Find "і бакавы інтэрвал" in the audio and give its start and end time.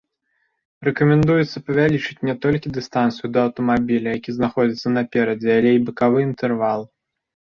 5.75-6.81